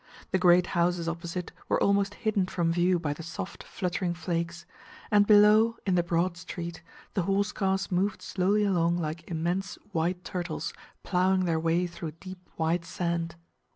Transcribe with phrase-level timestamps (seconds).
[0.31, 4.65] The great houses opposite were almost hidden from view by the soft, fluttering flakes,
[5.11, 6.81] and below, in the broad street,
[7.13, 12.39] the horse cars moved slowly along like immense white turtles ploughing their way through deep
[12.57, 13.35] white sand.